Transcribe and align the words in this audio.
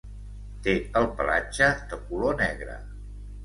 Té 0.67 0.73
el 1.03 1.05
pelatge 1.21 1.69
de 1.95 2.03
color 2.09 2.37
negre. 2.43 2.83